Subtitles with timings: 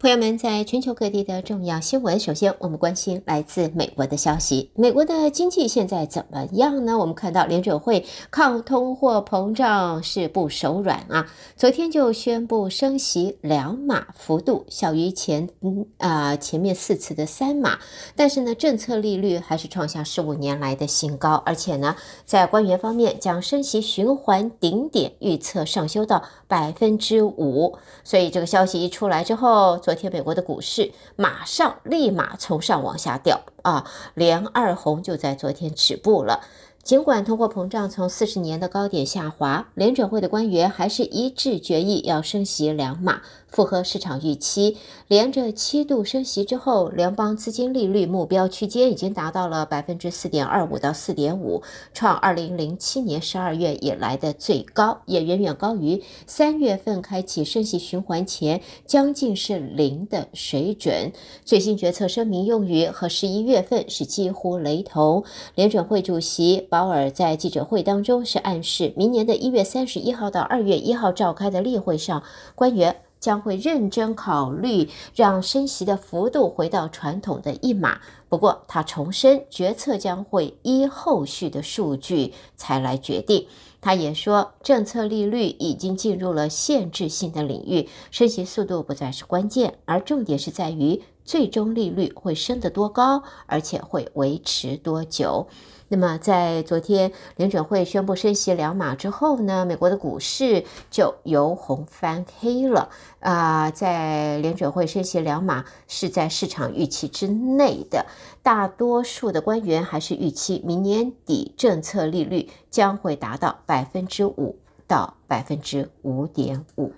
[0.00, 4.70] 朋友们，在全球各地的重要新闻，首先我们关心来自美国的消息。
[4.76, 6.96] 美国的经济现在怎么样呢？
[6.96, 11.26] 我们看到联准会抗通货膨胀是不手软啊，
[11.56, 15.48] 昨天就宣布升息两码，幅度小于前
[15.96, 17.80] 啊、呃、前面四次的三码，
[18.14, 29.80] 但是呢，政策利率还是创下十五年来的新高，而且呢，在官员方面将升息循环顶点预测上修到百分之五，所以这个消息一出来之后。
[29.88, 36.44] 昨天美国的股市马上立马从上往下掉啊，连二红就在昨天止步了。
[36.82, 44.76] 尽管通货膨胀从四十年的高点下滑，联准会的官员还是一致决议要升息两码，符合市场预期。
[45.08, 51.62] 连着七度升息之后，联邦资金利率目标区间已经达到了百分之四点二五到四点五，
[51.92, 61.12] 创二零零七年十二月以来的最高，也远远高于三月份开启升息循环前将近是零的水准。
[61.44, 65.24] 最新决策声明用语和十一月份是几乎雷同。
[65.54, 72.22] 联准会主席鲍尔在记者会当中是暗示，明年的一月三十一号到二月一号召开的例会上，
[72.54, 78.00] 官员将会认真考虑让升息的幅度回到传统的一码。
[78.28, 83.46] 不过，他重申，决策将会依后续的数据才来决定。
[83.80, 95.46] 他也说，政策利率已经进入了限制性的领域，升息速度不再是关键，而重点是在于最终利率会升得多高，而且会维持多久。
[95.90, 108.04] 那么，在昨天联准会宣布升息两码之后呢，美国的股市就由红翻黑了啊、在联准会升息两码是在市场预期之内的，
[108.42, 116.92] 大多数的官员还是预期明年底政策利率将会达到百分之五到百分之五点五。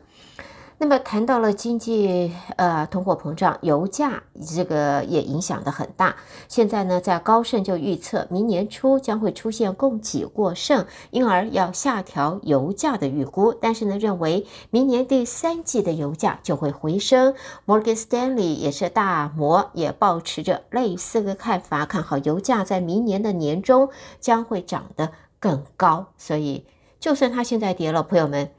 [0.83, 6.16] 那么谈到了经济，呃，通货膨胀，油价这个也影响得很大。
[6.49, 13.53] 现在呢，在高盛就预测明年初将会出现供给过剩，因而要下调油价的预估。
[13.53, 17.34] 但是呢，认为明年第三季的油价就会回升。
[17.66, 26.06] 摩根斯丹利也是大摩也保持着类似的看法，看好油价在明年的年中将会涨得更高。
[26.16, 26.65] 所以，
[26.99, 28.50] 就算它现在跌了，朋友们。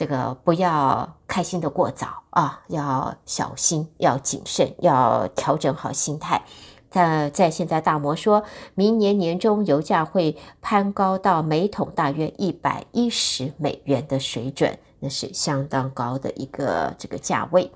[0.00, 6.40] 这个不要开心的过早啊，要小心，要谨慎，要调整好心态。
[6.88, 8.42] 在在现在，大摩说
[8.74, 17.70] 明年年中油价会攀高到每桶大约一百一十美元的水准，那是相当高的一个这个价位。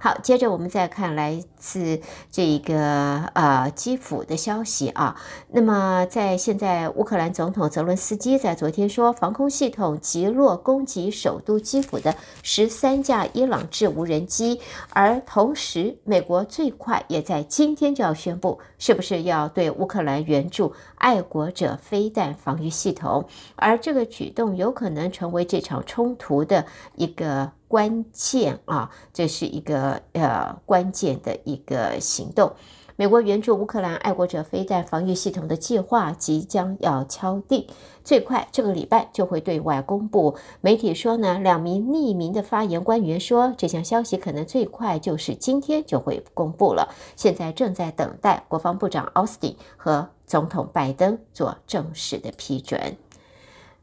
[0.00, 2.00] 好，接着我们再看来自
[2.30, 5.16] 这个呃基辅的消息啊。
[5.50, 12.14] 那么在现在，乌克兰总统泽伦斯基在昨天说，防空系统击落攻击首都基辅的
[12.44, 14.60] 十三架伊朗制无人机，
[14.90, 23.26] 而同时，美国最快也在今天就要宣布，是不是要对乌克兰援助爱国者飞弹防御系统，
[23.56, 27.50] 而这个举动有可能成为这场冲突的一个。
[27.68, 32.52] 关键啊，这是一个呃关键的一个行动。
[32.96, 37.64] 美国援助乌克兰爱国者飞弹防御系统的计划即将要敲定，
[38.02, 40.34] 最快这个礼拜就会对外公布。
[40.60, 46.92] 媒体说呢，两名匿名的发言官员说，这项消息可能最快就是今天就会公布了。
[47.14, 52.96] 现在正在等待国防部长奥斯汀和总统拜登做正式的批准。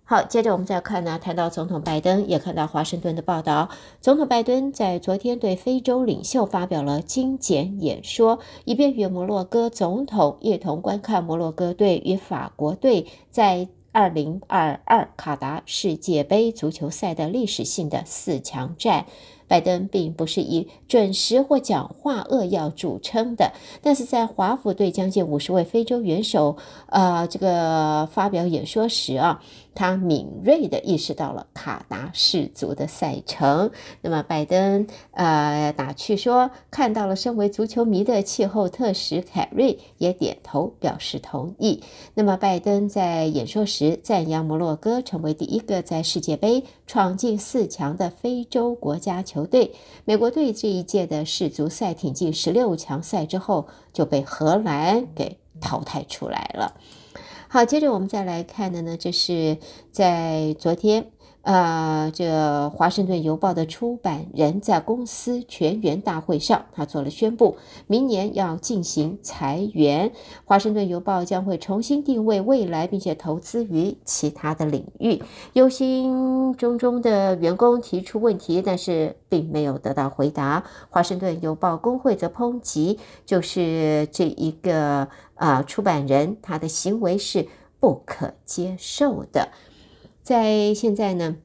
[0.07, 3.69] 好，接着我们再看呢，谈到总统拜登，也看到华盛顿的报道。
[4.01, 19.07] 总统拜登在昨天对非洲领袖发表了精简演说，以便与摩洛哥总统一同观看摩洛哥队与法国队在二零二二卡达世界杯足球赛的历史性的四强战。
[19.47, 26.57] 拜登并不是以准时或讲话扼要著称的，但是在华府对将近五十位非洲元首，
[26.87, 29.43] 呃，这个发表演说时啊，
[29.75, 33.69] 他敏锐地意识到了卡达世足的赛程。
[34.01, 41.83] 那么，拜登呃打趣说，看到了身为足球迷的气候特使凯瑞也点头表示同意。
[42.13, 49.21] 那么，拜登在演说时赞扬摩洛哥成为第一个在世界杯闯进四强的非洲国家。
[49.21, 49.73] 球队，
[50.05, 56.77] 美国队这一届的世足赛挺进十六强赛之后，就被荷兰给淘汰出来了。
[57.55, 59.57] 好，接着我们再来看的呢，这是
[59.89, 61.05] 在昨天
[61.43, 62.25] 呃，这
[62.69, 67.55] 《华盛顿邮报》的出版人在公司全员大会上，他做了宣布，
[67.87, 70.09] 明年要进行裁员，
[70.43, 75.23] 《华盛顿邮报》将会重新定位未来，并且投资于其他的领域。
[75.53, 80.59] 忧心忡忡的员工提出问题，但是并没有得到回答。
[80.89, 87.47] 《华盛顿邮报》工会则抨击，就是这一个啊、出版人他的行为是
[87.79, 89.49] 不可接受的。
[90.23, 91.37] 在现在呢，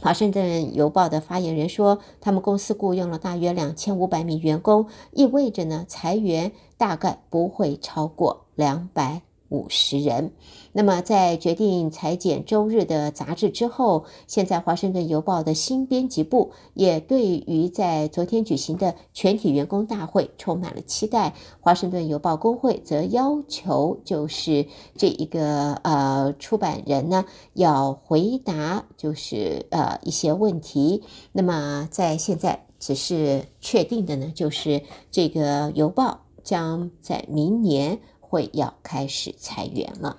[0.00, 9.22] 华盛顿邮报的发言人说，他们公司雇佣了大约两千五百名员工，意味着呢，裁员大概不会超过两百。
[9.48, 10.32] 五十人。
[10.72, 21.30] 那么，在决定裁减周日的杂志之后，现在《华盛顿邮报》的新编辑部也对于在昨天举行的全体员工大会充满了期待。
[21.60, 24.66] 《华盛顿邮报》工会则要求，就是
[24.96, 27.24] 这一个呃出版人呢
[27.54, 31.02] 要回答，就是呃一些问题。
[31.32, 37.98] 那么，在现在只是确定的呢，就是这个邮报将在明年。
[38.28, 40.18] 会要开始裁员了。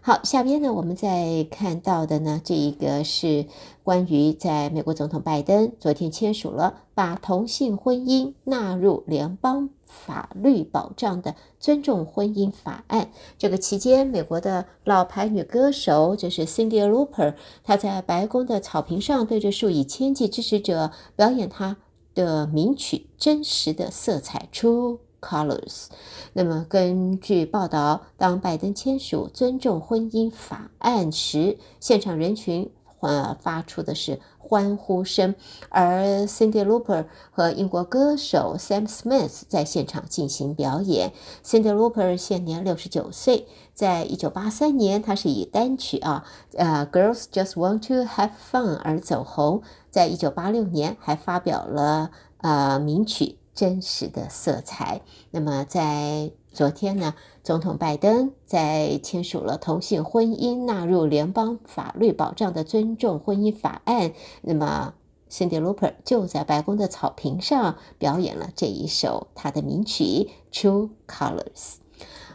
[0.00, 3.46] 好，下边呢，我们再看到的呢，这一个是
[3.82, 13.10] 关于在美国总统拜登昨天签署了把同性婚姻纳入联邦法律保障的尊重婚姻法案。
[13.36, 17.34] 这个期间，美国的老牌女歌手就是 Cyndi Lauper，
[17.64, 21.78] 她在白宫的草坪上对着数以千计支持者表演她
[22.14, 25.00] 的名曲《真实的色彩》出。
[25.26, 25.86] Colors。
[26.34, 32.70] 那么，根据报道，当拜登签署尊重婚姻法案时，现场人群
[33.00, 35.34] 呃发出的是欢呼声，
[35.70, 41.12] 而 Cindy Louper 和英国歌手 Sam Smith 在现场进行表演。
[41.44, 46.24] Cindy Louper 现年六十九岁，在一九八三年，他是以单曲啊
[46.56, 52.10] 呃 Girls Just Want to Have Fun 而走红，在一九八六年还发表了
[52.42, 53.38] 呃名曲。
[53.56, 55.00] 真实的色彩。
[55.32, 64.12] 那么，在昨天呢，总统拜登在签署了同性婚姻纳入联邦法律保障的尊重婚姻法案。
[64.42, 64.94] 那么
[65.28, 70.04] ，Cindy l o p e r 就在白宫的草坪上表演了这一首他的名曲
[70.52, 71.40] 《True Colors》。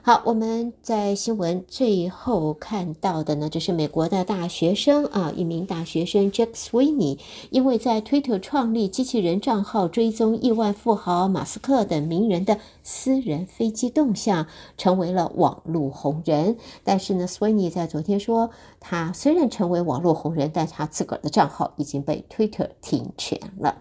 [0.03, 7.19] 好，我们在新闻最后看到的呢，就是美国的大学生啊，一名大学生 Jack Sweeney，
[7.51, 16.57] 因为在 Twitter 创立机器人账号追踪亿万富豪马斯克等名人的私人飞机动向，成为了网络红人。
[16.83, 18.49] 但是呢，Sweeney 在昨天说，
[18.79, 23.77] 他虽然成为网络红人，但他自个儿的账号已经被 Twitter 停权了。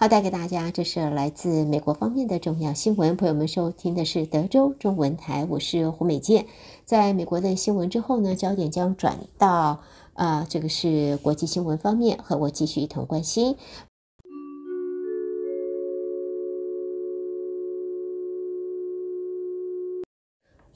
[0.00, 3.16] 好，带给大家，这是来自美国方面的重要新闻。
[3.16, 6.46] 朋友们收听的是德州中文台，我是胡美健。
[6.84, 9.80] 在美国的新闻之后呢，焦点将转到
[10.14, 13.56] 啊、这个是国际新闻方面，和我继续一同关心。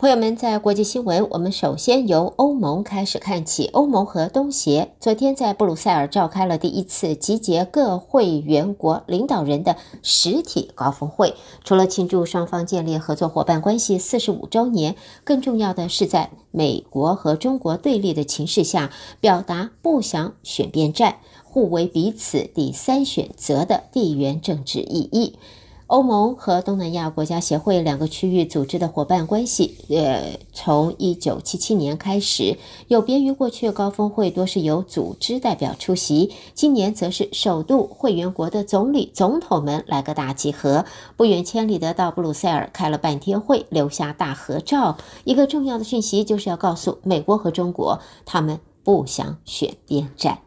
[0.03, 3.69] 朋友们，在国际新闻，我们首先由欧盟开始看起。
[3.69, 11.37] 欧盟和东协昨天在布鲁塞尔召开了第一次集结各会员国领导人的实体高峰会。
[11.63, 18.91] 除了庆祝双方建立合作伙伴关系四十五周年，更重要的是在美国和中国对立的情势下，
[19.21, 25.39] 表达不想选边站、互为彼此第三选择的地缘政治意义。
[25.93, 32.57] 欧盟和东南亚国家协会两个区域组织的伙伴关系，呃，从一九七七年开始，
[32.89, 40.87] 有别于过去高峰会多是由组织代表出席，今年则是首度会员国的总理、总统们来个大集合，
[41.19, 44.97] 不远千里的到布鲁塞尔开了半天会，留下大合照。
[45.25, 50.39] 一个重要的讯息就是要告诉美国和中国，他们不想选边站。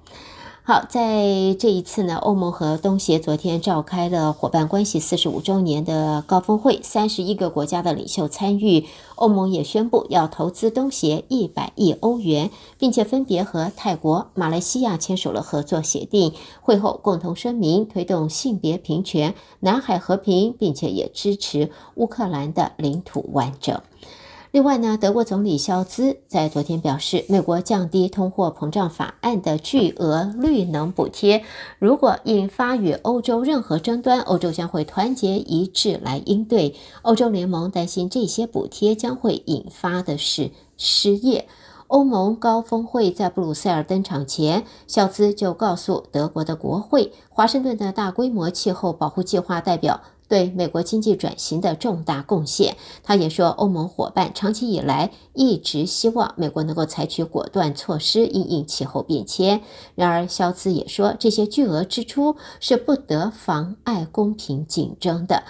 [0.68, 8.84] 好，在这一次呢，欧盟和东协昨天召开了伙伴关系四十五周年的高峰会，三十一个国家的领袖参与。
[9.14, 16.34] 欧盟也宣布要投资东协一百亿欧元，并且分别和泰国、马来西亚签署了合作协定。
[16.62, 23.80] 会后共同声明推动性别平权、南海和平，并且也支持乌克兰的领土完整。
[24.56, 31.44] 另外呢，德国总理肖兹在昨天表示，美国降低通货膨胀法案的巨额绿能补贴，
[31.78, 36.74] 如果引发与欧洲任何争端，欧洲将会团结一致来应对。
[37.02, 41.50] 欧洲联盟担心这些补贴将会引发的是失业。
[41.88, 52.76] 欧盟高峰会在布鲁塞尔登场前，肖兹就告诉德国的国会，华盛顿的大规模气候保护计划代表对美国经济转型的重大贡献。
[53.04, 59.62] 他也说，欧盟伙伴长期以来一直希望美国能够采取果断措施应应气候变迁。
[59.96, 65.44] 然而，肖兹也说，这些巨额支出是不得妨碍公平竞争的。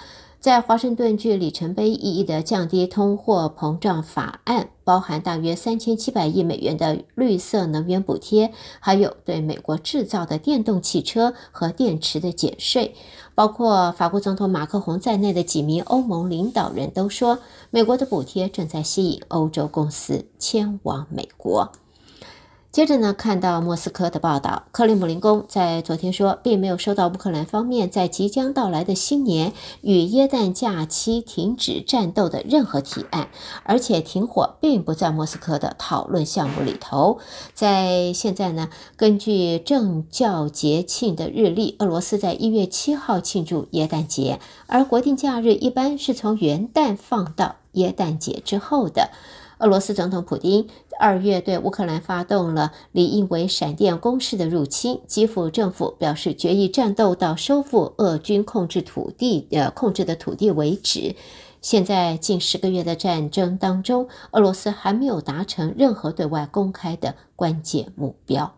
[0.46, 12.94] 在华盛顿具里程碑意义的降低通货膨胀法案，包含大约三千七百亿美元的绿色能源补贴，还有对美国制造的电动汽车和电池的减税。
[13.34, 21.72] 包括法国总统马克宏在内的几名欧盟领导人都说，美国的补贴正在吸引欧洲公司迁往美国。
[22.76, 33.30] 接着呢，看到莫斯科的报道，克里姆林宫在昨天说，并没有收到乌克兰方面在即将到来的新年与耶诞假期停止战斗的任何提案，
[33.62, 37.18] 而且停火并不在莫斯科的讨论项目里头。
[37.54, 38.68] 在现在呢，
[38.98, 49.12] 根据政教节庆的日历，俄罗斯在一月七号庆祝耶诞节，而国定假日一般是从元旦放到耶诞节之后的。
[49.58, 50.68] 俄罗斯总统普丁
[51.00, 61.16] 二月对乌克兰发动了理应为闪电攻势的入侵，基辅政府表示决意战斗到收复俄军控制土地呃控制的土地为止。
[61.62, 68.54] 现在近十个月的战争当中，俄罗斯还没有达成任何对外公开的关键目标。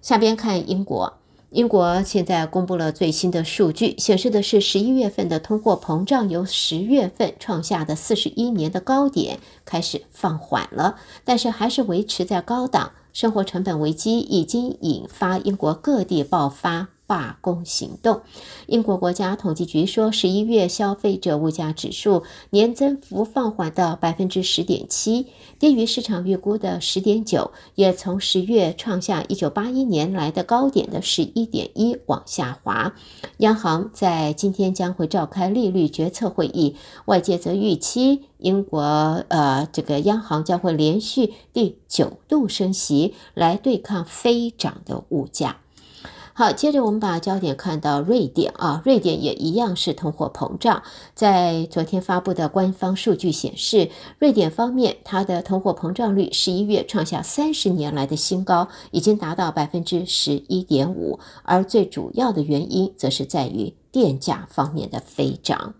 [0.00, 1.14] 下边看英国。
[1.56, 12.92] 英国现在公布了最新的数据，显示的是十一月份的通货膨胀由十月份创下的四十一年的高点开始放缓了，但是还是维持在高档。
[13.14, 18.22] 生活成本危机已经引发英国各地爆发罢工行动。
[18.66, 25.26] 英国国家统计局说，十一月消费者物价指数年增幅放缓到百分之十点七，
[25.58, 32.94] 低于市场预估的十点九，也从十月创下一九八一年来的高点的十一点一往下滑。
[33.38, 38.80] 央行在今天将会召开利率决策会议，外界则预期英国
[39.28, 45.58] 呃这个央行将会连续第九度升息，来对抗飞涨的物价。
[46.38, 50.82] 好，接着我们把焦点看到瑞典啊，瑞典也一样是通货膨胀。
[51.14, 53.88] 在昨天发布的官方数据显示，
[54.18, 61.18] 瑞典方面它的通货膨胀率十一月创下三十年来的新高，已经达到百分之十一点五。
[61.42, 65.72] 而最主要的原因，则是在于电价方面的飞涨。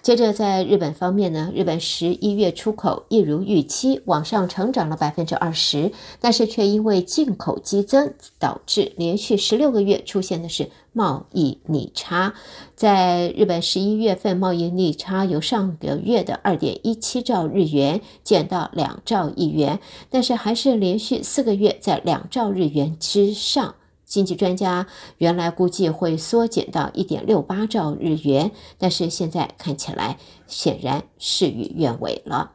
[0.00, 12.32] 接着，在日本方面呢，日本十一月出口一如预期往上成长了百分之二十，但是却因为进口激增，导致连续十六个月出现的是贸易逆差。
[12.74, 23.74] 在日本十一月份，贸易逆差由上个月的二点一七兆日元减到两兆亿元，但是还是连续四个月在两兆日元之上。
[24.08, 24.86] 经济专家
[25.18, 32.52] 原来估计会缩减到一点六八兆日元，但是现在看起来显然事与愿违了。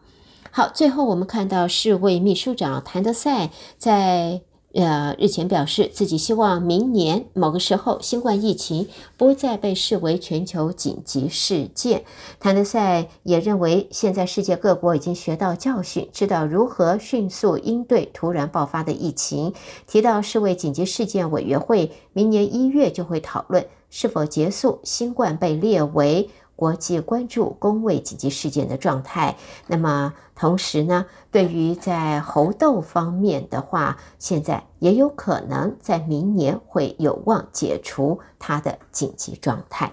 [0.52, 4.42] 好，最后我们看到世卫秘书长谭德赛在。
[4.74, 8.88] 呃，日前表示自己希望明年某个时候，新冠疫情
[9.18, 12.04] 不再被视为全球紧急事件。
[12.40, 19.54] 谭德塞也认为，现在世界各国已经学到教训，知道如何迅速应对突然爆发的疫情。
[19.86, 26.30] 提到世卫紧急事件委员会明年一月就会讨论是否结束新冠被列为。
[26.56, 29.36] 国际关注公卫紧急事件的状态。
[29.68, 39.92] 那么，同时呢，对于在猴痘方面的话，现在也有可能在明年会有望解除它的紧急状态。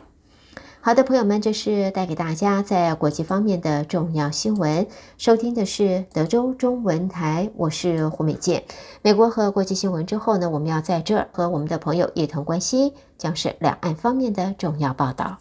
[0.83, 4.87] 好的，朋友们，这是带给大家在国际方面的重要新闻。
[5.19, 8.65] 收听的是德州中文台，我是胡美健。
[9.03, 15.37] 美国和国际新闻之后呢，我们要在这儿和我们的朋友一同关心，将是两岸方面的重要报道。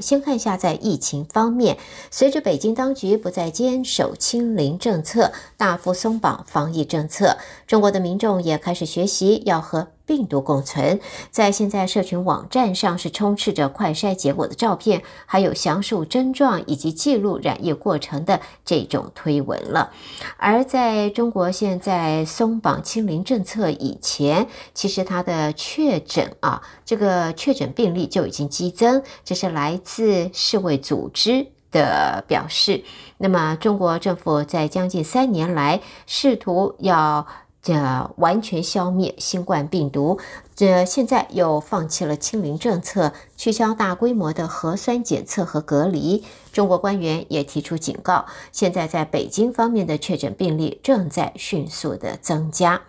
[0.00, 1.76] 先看一下，在疫情方面，
[2.10, 10.98] 随着北京当局不再坚守清零政策，大幅松绑防疫政策，中国的民众也开始学习要和病毒共存，
[11.30, 19.92] 在现在社群网站上是充斥着快筛结果的照片，还有详述症状以及记录染疫过程的这种推文了。
[20.36, 32.82] 而在中国现在松绑清零政策以前，其实它的确诊啊，这个确诊病例就已经激增，这是来自世卫组织的表示。
[33.18, 37.24] 那么中国政府在将近三年来试图要。
[37.62, 37.74] 这
[38.16, 40.18] 完全消灭新冠病毒，
[40.56, 46.24] 这现在又放弃了清零政策，取消大规模的核酸检测和隔离。
[46.52, 52.82] 中国官员也提出警告，现在在北京方面的确诊病例正在迅速的增加。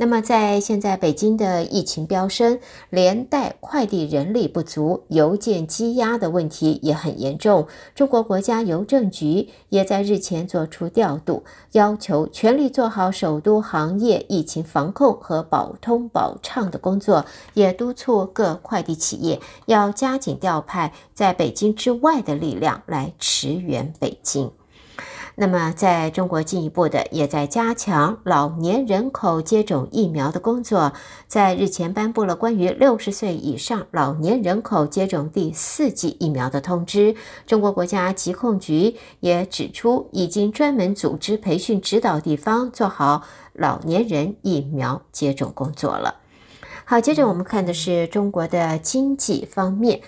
[0.00, 7.66] 那么，在现在北京的疫情飙升，连带快递人力不足、邮件积压的问题也很严重。
[7.96, 17.24] 中国国家邮政局也在日前做出调度，要求全力做好首都行业疫情防控和保通保畅的工作，
[17.54, 24.52] 也督促各快递企业要加紧调派在北京之外的力量来驰援北京。
[25.40, 30.92] 那么，在中国进一步的也在加强老年人口接种疫苗的工作，
[31.28, 37.14] 在日前颁布了关于六十岁以上老年人口接种第四剂疫苗的通知。
[37.46, 46.16] 中国国家疾控局也指出，已经专门组织培训指导地方做好老年人疫苗接种工作了。
[46.84, 50.00] 好，接着我们看的是中国的经济方面。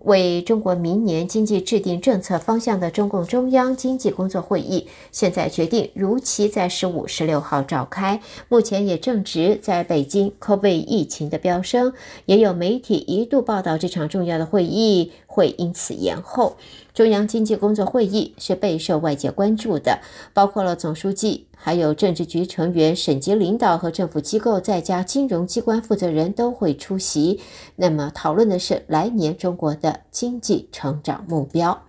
[0.00, 8.20] 为中国明年经济制定政策方向的中共中央经济工作会议，现在决定如期在十五、十六号召开。
[8.48, 11.92] 目前也正值在北京 COVID 疫情的飙升，
[12.26, 16.56] 也有媒体一度报道这场重要的会议会因此延后。
[16.92, 20.00] 中央经济工作会议是备受外界关注的，
[20.34, 27.38] 包括了总书记、还有政治局成员、省级领导和政府机构再加金融机关负责人都会出席。
[27.76, 31.84] 那么讨论的是来年中国的经济成长目标。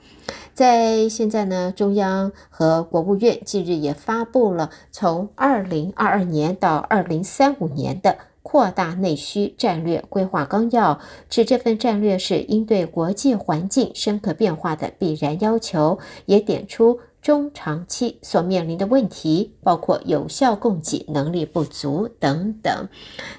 [0.54, 8.18] 在现在呢，中央和国务院近日也发布了从二零二二年到二零三五年的。
[8.46, 11.00] 扩大内需战略规划纲要，
[11.30, 22.90] 指这份战略是应对国际环境深刻变化的必然要求，也点出中长期所面临的问题，包括有效供给能力不足等等。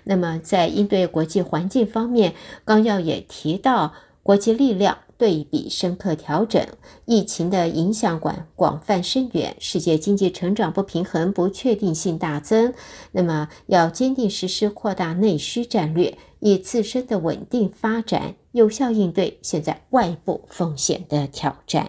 [0.02, 4.98] 那么，在应对国际环境方面，纲要也提到国际力量。
[5.16, 6.66] 对比深刻调整，
[7.04, 12.74] 疫情的影响广广泛深远，世界经济成长不平衡、不确定性大增。
[13.12, 21.88] 那么，要坚定实施扩大内需战略，以自身的稳定发展，有效应对现在外部风险的挑战。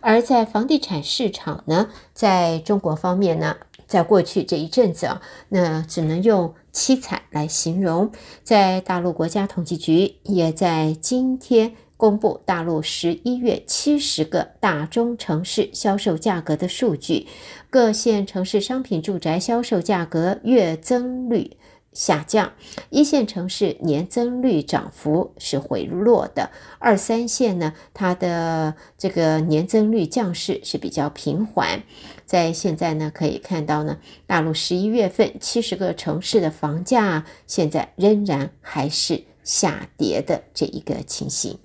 [0.00, 8.10] 而在房地产市场呢，在中国方面呢，在过去这一阵子啊，那只能用凄惨来形容。
[8.42, 11.74] 在大陆国家统计局也在今天。
[11.98, 17.26] 公布大陆十一月七十个大中城市销售价格的数据，
[17.70, 21.56] 各线城市商品住宅销售价格月增率
[21.98, 22.52] 下降，
[22.90, 31.82] 一线城市年增率涨幅是回落的，二三线呢，它的这个年增率降势是比较平缓。
[32.24, 41.58] 在现在呢，可以看到呢，大陆十一月份七十个城市的房价现在仍然还是下跌的这一个情形。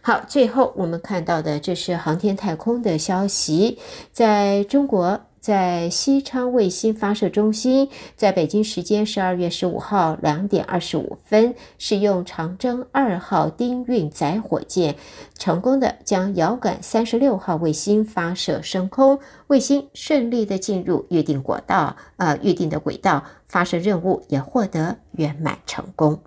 [0.00, 3.78] 好，最后我们看到的这是航天太空的消息，
[4.10, 14.96] 在中国，在西昌卫星发射中心，在北京时间十二月十五号两点二十五分，使用长征二号丁运载火箭，
[15.38, 26.20] 成功的将遥感三十六号卫星发射升空，卫星顺利的进入预定轨道，呃，预定的轨道，发射任务也获得圆满成功。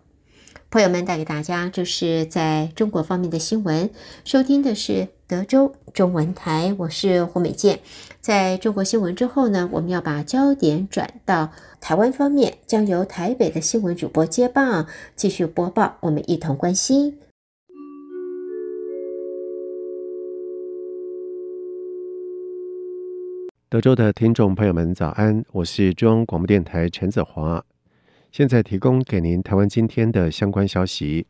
[0.72, 3.90] 朋友们，带给大家这是在中国方面的新闻。
[4.24, 7.82] 收听的是德州中文台，我是胡美健。
[8.20, 15.98] 在中国新闻之后呢，我们要把焦点转到台湾方面，将由台北的新闻主播接棒继续播报。
[16.00, 17.20] 我们一同关心。
[23.70, 25.46] 德州的听众朋友们，早安！
[25.52, 27.64] 我是中央广播电台陈子华。
[28.32, 31.28] 现在提供给您台湾今天的相关消息。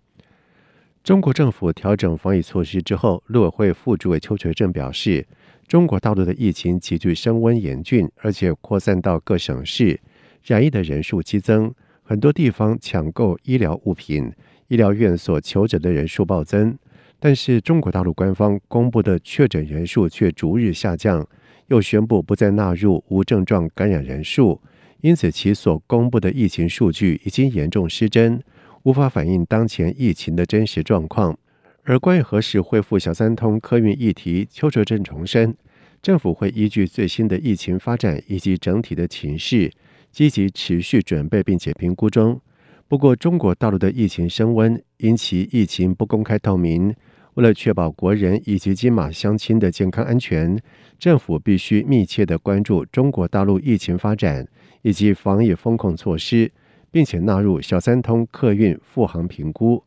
[1.04, 5.26] 中国政府调整防疫措施之后，陆委会副主委邱垂正表示，
[5.66, 10.00] 中国大陆的疫情急剧升温严峻，而且扩散到各省市，
[10.44, 14.32] 染疫的人数激增，很多地方抢购医疗物品，
[14.68, 16.78] 医疗院所求诊的人数暴增。
[17.20, 21.26] 但是中国大陆官方公布的确诊人数却逐日下降，
[21.68, 24.62] 又宣布不再纳入无症状感染人数。
[25.02, 28.42] 因此，其所公布的疫情数据已经严重失真，
[28.84, 31.38] 无法反映当前疫情的真实状况。
[31.84, 35.56] 而关于何时恢复小三通客运议题，邱垂正重申，
[36.02, 39.72] 政府会依据最新的疫情发展以及整体的情势，
[40.12, 42.40] 积极持续准备并且评估中。
[42.88, 46.94] 不过，中国大陆的疫情升温，因其疫情不公开透明，
[47.36, 50.60] 为了确保国人以及金马乡亲的健康安全，
[50.98, 54.48] 政府必须密切的关注中国大陆疫情发展。
[54.82, 56.50] 以及防疫风控措施，
[56.92, 59.84] 并且纳入小三通客运复航评估。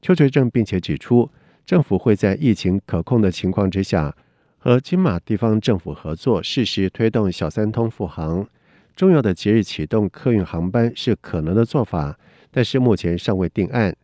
[0.00, 1.30] 邱垂正并且指出，
[1.64, 4.14] 政府会在疫情可控的情况之下，
[4.58, 8.46] 和金马地方政府合作，适时推动小三通复航。
[8.94, 12.18] 重要的节日启动客运航班是可能的做法，
[12.50, 13.96] 但是目前尚未定案。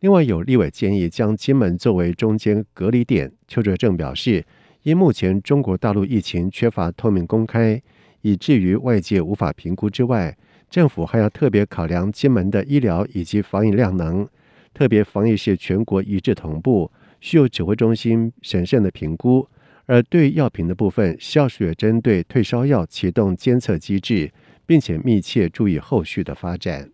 [0.00, 3.32] 另外，有立委建议将金门作为中间隔离点。
[3.48, 4.44] 邱垂正表示，
[4.82, 7.80] 因目前中国大陆疫情缺乏透明公开，
[8.20, 10.36] 以至于外界无法评估之外，
[10.74, 14.28] 政府还要特别考量金门的医疗以及防疫量能。
[14.72, 19.48] 特别防疫是全国一致同步，需有指挥中心审慎的评估。
[19.86, 24.32] 而对药品的部分，消署也针对退烧药启动监测机制，
[24.66, 26.90] 并且密切注意后续的发展。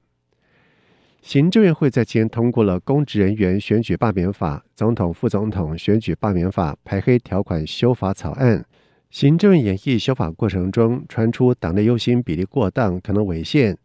[1.22, 8.62] 行政院会在今天通过了公职人员选举罢免法、总统、副总统选举罢免法排黑条款修法草案。
[9.10, 13.76] 行政院演绎修法过程中传出党内优先比例过当，可能违宪。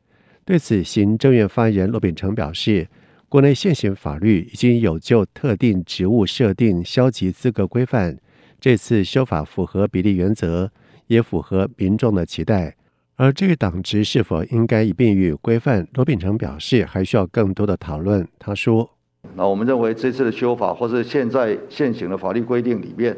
[0.45, 2.87] 对此，行政院发言人罗秉成表示，
[3.27, 8.19] 国内现行法律已经有就特定职务设定消极资格规范，
[8.59, 10.69] 这次修法符合比例原则，
[11.07, 12.75] 也符合民众的期待。
[13.15, 15.87] 而这个党职是否应该一并予以规范？
[15.95, 18.27] 罗秉成表示，还需要更多的讨论。
[18.37, 18.87] 他说
[19.35, 23.17] ：“那我们认为这次的修法，或是现在现行的法律规定里面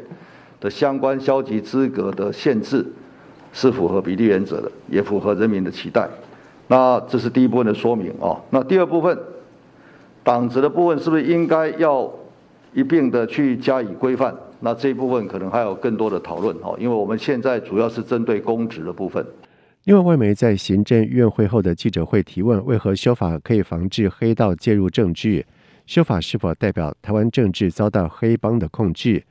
[0.60, 2.84] 的相关消极资格的限制，
[3.52, 6.08] 是符合比例原则的，也符合人民的期待。
[6.68, 8.36] 那这是第一部分的说明啊。
[8.50, 9.18] 那第二部分，
[10.22, 12.12] 党职的部分是不是应该要
[12.74, 14.34] 一并的去加以规范？
[14.60, 19.24] 那这一部分可能还有更多的讨论啊，因为我们现在主要是针对公职的部分。”
[19.84, 25.46] 因为外媒在行政院会后的记者会提问，为何修法可以防治黑道介入政治？
[25.86, 29.24] 修法是否代表台湾政治遭到黑帮的控制？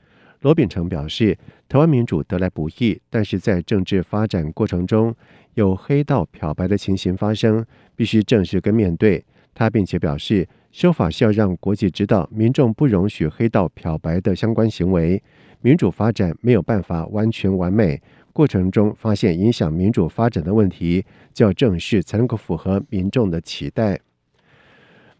[0.48, 5.14] 罗秉成表示，台湾民主得来不易，但是在政治发展过程中
[5.56, 7.66] 有黑道漂白的情形发生，
[7.98, 9.22] 必须正视跟面对。
[9.54, 15.22] 他并且表示，修法是要让国际知道，民众不容许黑道漂白的相关行为。
[15.60, 18.02] 民主发展没有办法完全完美。
[18.32, 24.00] 过程中发现影响民主发展的问题，就要正视才能够符合民众的期待。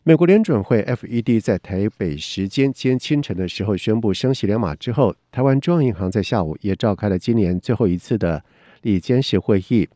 [0.08, 8.42] 美国联准会 FED 在台北时间今清晨的时候宣布升息两码之后，台湾中央银行在下午也召开了今年最后一次的
[8.84, 9.90] 理监事会议，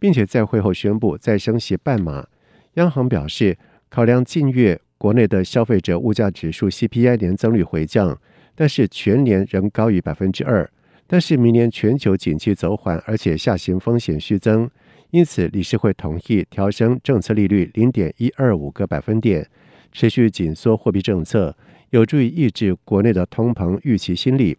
[0.00, 2.26] 并且在会后宣布再升息半码。
[2.74, 3.56] 央行表示，
[3.88, 8.18] 考量近月国内的消费者物价指数 CPI 年增率回降，
[8.56, 10.68] 但是全年仍高于百分之二。
[11.06, 14.68] 但是明年全球景气走缓，而且下行风险续增，
[15.12, 19.46] 因此理事会同意调升政策利率零点一二五个百分点，
[19.92, 21.54] 持续紧缩货币政策，
[21.90, 24.56] 有助于抑制国内的通膨预期心理。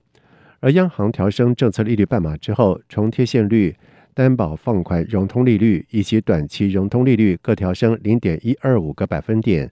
[0.59, 3.75] 而央行调升政策利率半码之后，重贴现率、
[4.13, 9.71] 担保放款融通利率以及短期融通利率各调升零点一二五个百分点，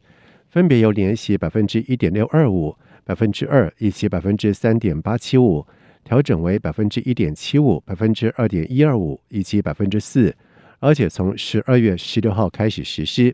[0.50, 5.64] 分别由年息百分之一点六二五、百分之二以及百分之三点八七五。
[6.04, 10.36] 调整为百分之一点七五、百分之二点一二五以及百分之四，
[10.82, 13.34] 而且从十二月十六号开始实施。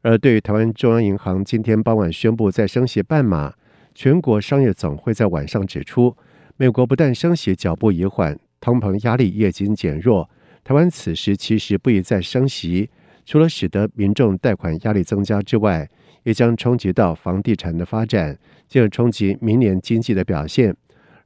[0.00, 3.54] 而对于台湾中央银行今天傍晚宣布再升息半码，
[3.94, 6.16] 全国商业总会在晚上指出，
[6.56, 10.28] 美国不但升息脚步已缓，通膨压力也已经减弱，
[10.64, 12.90] 台湾此时其实不宜再升息，
[13.24, 15.88] 除了使得民众贷款压力增加之外，
[16.24, 20.74] 也将冲击到房地产的发展，进而冲击明年经济的表现。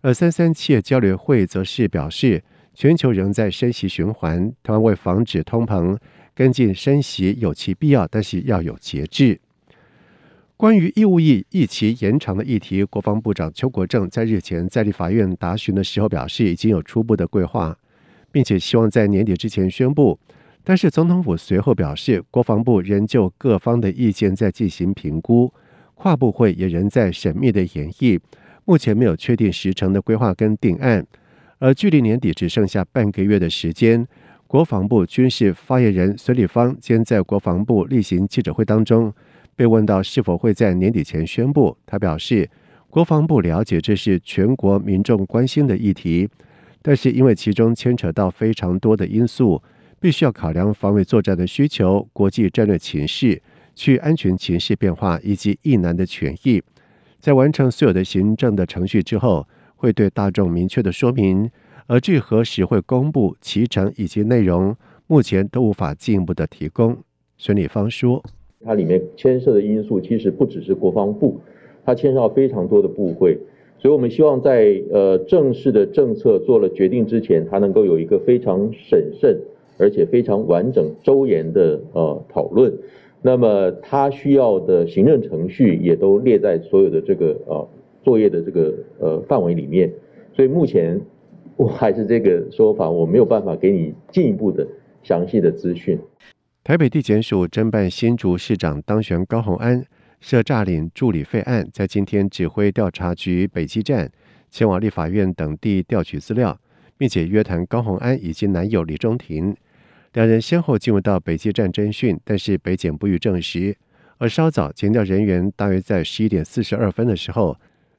[0.02, 2.42] 而三三企业交流会则是表示，
[2.76, 5.96] 全球仍在升息循环，台湾为防止通膨，
[6.34, 9.40] 跟进升息有其必要，但是要有节制。
[10.58, 17.74] 关于义务役役期延长的议题，国防部长邱国正在日前在立法院答询的时候表示，已经有初步的规划，
[18.30, 20.18] 并且希望在年底之前宣布。
[20.62, 25.50] 但是总统府随后表示，国防部仍就各方的意见在进行评估，
[25.94, 28.20] 跨部会也仍在缜密的研议。
[28.66, 31.06] 目前没有确定时程的规划跟定案，
[31.58, 34.06] 而距离年底只剩下半个月的时间。
[34.46, 39.12] 国防部军事发言人孙立方今天在国防部例行记者会当中
[39.56, 42.48] 被问到是否会在年底前宣布，他表示，
[42.88, 46.28] 国防部了解这是全国民众关心的议题，
[46.80, 49.60] 但是因为其中牵扯到非常多的因素，
[49.98, 53.42] 必须要考量防卫作战的需求、国际战略情势、
[53.74, 56.62] 去安全情势变化以及役男的权益。
[57.18, 61.50] 在完成所有的行政的程序之后，会对大众明确的说明。
[61.86, 64.74] 而至于何时会公布其程以及内容，
[65.06, 66.96] 目前都无法进一步的提供。
[67.38, 68.20] 孙立方说
[68.64, 71.40] ：“它里面牵涉的因素其实不只是国防部，
[71.84, 73.38] 它牵涉到非常多的部会，
[73.78, 79.38] 所以我们希望在呃正式的政策做了决定之前，它能够有一个非常审慎
[79.78, 82.72] 而且非常完整周延的呃讨论。
[83.22, 87.68] 那么他需要的行政程序也都列在所有的这个呃
[88.06, 89.92] 作业的这个呃范围里面，
[90.32, 91.00] 所以目前
[91.56, 94.64] 我还是这个说法，我没有办法给你进一步的
[95.02, 95.98] 详细的资讯。
[96.62, 99.84] 台北地检署侦办新竹市长当选高虹安
[100.20, 104.08] 涉诈领助理费案，在今天指挥调查局北基站
[104.52, 106.56] 前往立法院等地调取资料，
[106.96, 109.56] 并且约谈高虹安以及男友李中庭。
[110.12, 113.76] 两人先后进入到北基站侦讯，但是北检不予证实。
[114.18, 117.56] 而稍早，检调人员大约在十一点四十二分的时候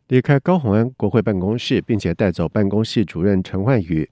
[0.08, 4.10] 离开高虹安国会办公室，并且带走办公室主任陈焕宇。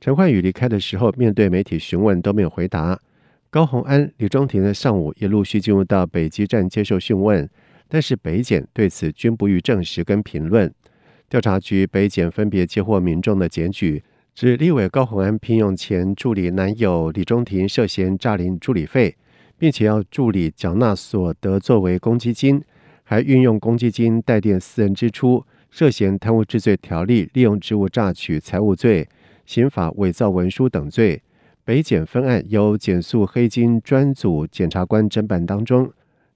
[0.00, 2.98] 陈焕宇离开的时候，面对媒体询问都没有回答。
[3.50, 7.46] 高虹安、李中庭的上午也陆续进入到北基站接受讯问，
[7.88, 10.72] 但是北检对此均不予证实跟评论。
[11.28, 14.02] 调查局、北检分别接获民众的检举，
[14.34, 19.14] 指立委高虹安聘用前助理男友李中庭涉嫌诈领助理费，
[19.58, 22.62] 并且要助理缴纳所得作为公积金，
[23.04, 29.06] 还运用公积金代垫私人支出，涉嫌贪污治罪条例利用职务诈取财物罪、
[29.44, 31.22] 刑法伪造文书等罪。
[31.64, 35.90] 北检分案由检肃黑金专组检察官侦办当中，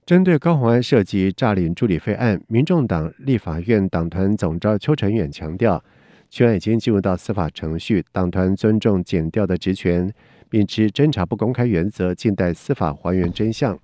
[0.05, 5.83] 针对高虹安涉及诈领助理费案，民众党立法院党团总召邱成远强调，
[6.29, 10.11] 全案已经进入到司法程序，党团尊重检调的职权，
[10.49, 13.79] 秉持侦查不公开原则，静待司法还原真相。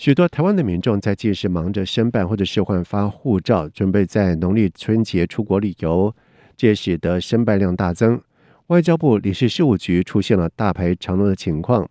[0.00, 6.16] 许多台湾的民众在近日忙着申办或者是换发护照，准备在农历春节出国旅游，
[6.56, 8.18] 这也使得申办量大增。
[8.68, 11.86] 外交部领事事务局出现了大排长龙的情况。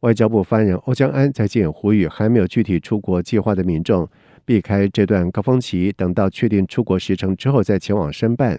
[0.00, 4.08] 外交部发言人欧江安在建呼吁，还没有具体出国计划的民众
[4.44, 8.58] 避开这段高峰期，等到确定出国时程之后再前往申办。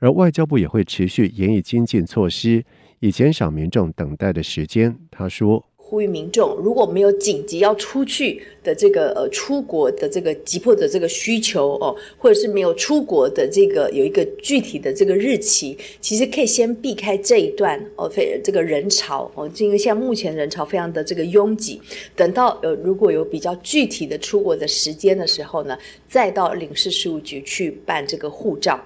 [0.00, 2.64] 而外交部也会持续研议精进措施，
[2.98, 4.98] 以减少民众等待的时间。
[5.12, 5.64] 他说。
[5.92, 21.78] 呼吁民众，如果没有紧急要出去的这个呃出国的这个急迫的这个需求哦，或者是没有出国的这个有一个具体的这个日期，其实可以先避开这一段哦，非这个人潮哦，因为像目前人潮非常的这个拥挤，
[22.16, 25.76] 等到呃如果有比较具体的出国的时间的时候呢，
[26.08, 28.82] 再到领事事务局去办这个护照。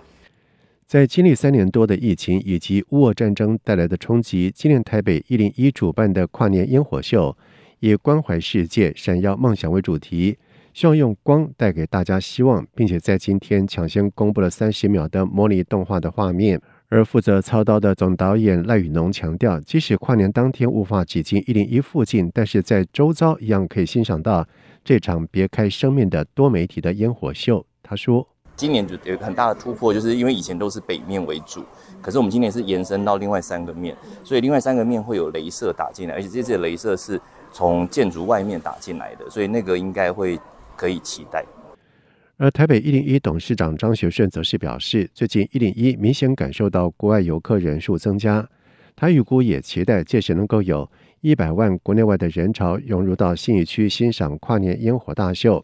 [0.86, 7.36] 在经历三年多的疫情以及乌俄战争带来的冲击，今年台北一零一主办的跨年烟火秀，
[7.80, 10.38] 以关怀世界、闪耀梦想为主题，
[10.72, 16.62] 希望用光带给大家希望，并且在今天抢先公布了三十秒的模拟动画的画面。
[16.88, 24.46] 而负责操刀的总导演赖宇农强调，即使跨年当天无法挤进一零一附近，但是在周遭一样可以欣赏到
[24.84, 27.66] 这场别开生面的多媒体的烟火秀。
[27.82, 28.28] 他说。
[28.56, 31.62] 今年就有一个很大的突破，就是因为以前都是北面为主，
[32.00, 37.20] 可是我们今年是延伸到另外三个面，所以另外三个面会有镭射打进来，而且这次的雷射是
[37.52, 40.40] 从建筑外面打进来的，所以那个应该会
[40.74, 41.44] 可以期待。
[42.38, 48.46] 而台北一零一董事长张学顺则是表示，最近一零一明显感受到国外游客人数增加，
[48.94, 50.90] 他预估也期待届时能够有
[51.20, 55.62] 一百万国内外的人潮涌入到信义区欣赏跨年烟火大秀。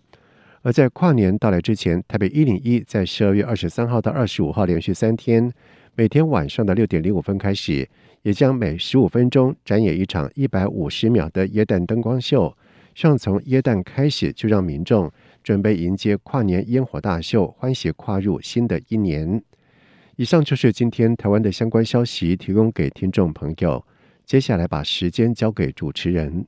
[0.62, 5.52] 而在跨年到来之前，台北一零一在十二月二十三号到二十五号连续三天，
[5.96, 7.88] 每天晚上的六点零五分开始，
[8.22, 12.56] 也将每十五分钟展演一场一百五十秒的耶诞灯光秀，
[12.94, 15.10] 希望从耶诞开始就让民众
[15.42, 19.42] 准备迎接跨年烟火大秀，欢喜跨入新的一年。
[20.16, 23.84] 以上就是今天台湾的相关消息，提供给听众朋友。
[24.24, 26.46] 接下来把时间交给主持人。